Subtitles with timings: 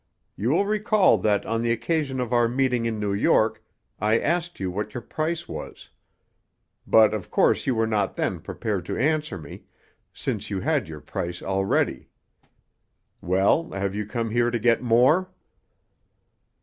[0.35, 3.63] You will recall that on the occasion of our meeting in New York
[3.99, 5.91] I asked you what your price was.
[6.87, 9.65] But of course you were not then prepared to answer me,
[10.11, 12.09] since you had your price already.
[13.21, 15.29] Well, have you come here to get more?"